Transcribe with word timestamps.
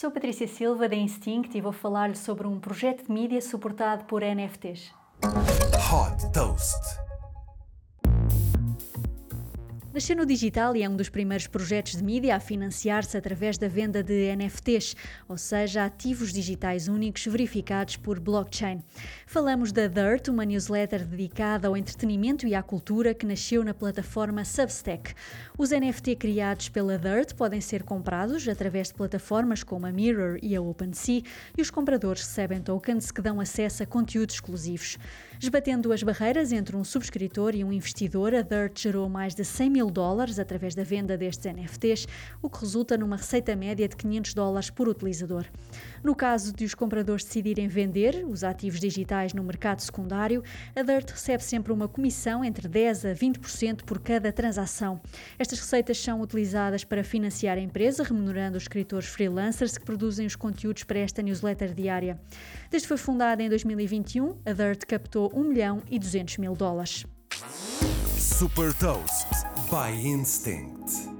Sou 0.00 0.12
Patrícia 0.12 0.46
Silva 0.46 0.88
da 0.88 0.94
Instinct 0.94 1.58
e 1.58 1.60
vou 1.60 1.72
falar-lhe 1.72 2.14
sobre 2.14 2.46
um 2.46 2.60
projeto 2.60 3.04
de 3.04 3.10
mídia 3.10 3.42
suportado 3.42 4.04
por 4.04 4.22
NFTs. 4.22 4.92
Hot 5.90 6.32
Toast. 6.32 6.87
Nasceu 9.90 10.14
no 10.14 10.26
digital 10.26 10.76
e 10.76 10.82
é 10.82 10.88
um 10.88 10.94
dos 10.94 11.08
primeiros 11.08 11.46
projetos 11.46 11.96
de 11.96 12.04
mídia 12.04 12.36
a 12.36 12.40
financiar-se 12.40 13.16
através 13.16 13.56
da 13.56 13.68
venda 13.68 14.02
de 14.02 14.36
NFTs, 14.36 14.94
ou 15.26 15.38
seja, 15.38 15.86
ativos 15.86 16.30
digitais 16.30 16.88
únicos 16.88 17.24
verificados 17.24 17.96
por 17.96 18.20
blockchain. 18.20 18.82
Falamos 19.26 19.72
da 19.72 19.86
Dirt, 19.86 20.28
uma 20.28 20.44
newsletter 20.44 21.06
dedicada 21.06 21.68
ao 21.68 21.76
entretenimento 21.76 22.46
e 22.46 22.54
à 22.54 22.62
cultura 22.62 23.14
que 23.14 23.24
nasceu 23.24 23.64
na 23.64 23.72
plataforma 23.72 24.44
Substack. 24.44 25.14
Os 25.56 25.70
NFT 25.70 26.16
criados 26.16 26.68
pela 26.68 26.98
Dirt 26.98 27.34
podem 27.34 27.62
ser 27.62 27.82
comprados 27.82 28.46
através 28.46 28.88
de 28.88 28.94
plataformas 28.94 29.62
como 29.62 29.86
a 29.86 29.90
Mirror 29.90 30.38
e 30.42 30.54
a 30.54 30.60
OpenSea 30.60 31.22
e 31.56 31.62
os 31.62 31.70
compradores 31.70 32.20
recebem 32.20 32.60
tokens 32.60 33.10
que 33.10 33.22
dão 33.22 33.40
acesso 33.40 33.82
a 33.82 33.86
conteúdos 33.86 34.34
exclusivos. 34.34 34.98
Esbatendo 35.40 35.92
as 35.94 36.02
barreiras 36.02 36.52
entre 36.52 36.76
um 36.76 36.84
subscritor 36.84 37.54
e 37.54 37.64
um 37.64 37.72
investidor, 37.72 38.34
a 38.34 38.42
Dirt 38.42 38.78
gerou 38.78 39.08
mais 39.08 39.34
de 39.34 39.44
100 39.44 39.70
mil 39.70 39.77
mil 39.78 39.90
dólares 39.90 40.40
através 40.40 40.74
da 40.74 40.82
venda 40.82 41.16
destes 41.16 41.52
NFTs, 41.52 42.08
o 42.42 42.50
que 42.50 42.60
resulta 42.60 42.98
numa 42.98 43.16
receita 43.16 43.54
média 43.54 43.86
de 43.86 43.94
500 43.94 44.34
dólares 44.34 44.70
por 44.70 44.88
utilizador. 44.88 45.44
No 46.02 46.16
caso 46.16 46.52
de 46.52 46.64
os 46.64 46.74
compradores 46.74 47.22
decidirem 47.22 47.68
vender 47.68 48.26
os 48.28 48.42
ativos 48.42 48.80
digitais 48.80 49.32
no 49.32 49.44
mercado 49.44 49.80
secundário, 49.80 50.42
a 50.74 50.82
Dirt 50.82 51.10
recebe 51.10 51.44
sempre 51.44 51.72
uma 51.72 51.86
comissão 51.86 52.44
entre 52.44 52.68
10% 52.68 53.08
a 53.08 53.14
20% 53.14 53.84
por 53.84 54.00
cada 54.00 54.32
transação. 54.32 55.00
Estas 55.38 55.60
receitas 55.60 55.98
são 55.98 56.20
utilizadas 56.20 56.82
para 56.82 57.04
financiar 57.04 57.56
a 57.56 57.60
empresa, 57.60 58.02
remunerando 58.02 58.56
os 58.56 58.64
escritores 58.64 59.08
freelancers 59.08 59.78
que 59.78 59.84
produzem 59.84 60.26
os 60.26 60.34
conteúdos 60.34 60.82
para 60.82 60.98
esta 60.98 61.22
newsletter 61.22 61.72
diária. 61.72 62.18
Desde 62.68 62.86
que 62.86 62.88
foi 62.88 62.96
fundada 62.96 63.44
em 63.44 63.48
2021, 63.48 64.38
a 64.44 64.52
Dirt 64.52 64.84
captou 64.86 65.30
1 65.32 65.44
milhão 65.44 65.82
e 65.88 66.00
200 66.00 66.38
mil 66.38 66.56
dólares. 66.56 67.06
Super 68.16 68.72
Toast 68.74 69.27
by 69.70 69.90
Instinct. 69.90 71.17